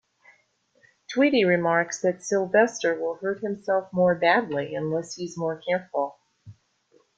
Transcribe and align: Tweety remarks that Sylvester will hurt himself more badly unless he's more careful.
Tweety 1.13 1.45
remarks 1.45 2.01
that 2.01 2.23
Sylvester 2.23 2.99
will 2.99 3.17
hurt 3.17 3.41
himself 3.41 3.93
more 3.93 4.15
badly 4.15 4.73
unless 4.73 5.13
he's 5.13 5.37
more 5.37 5.61
careful. 5.61 6.17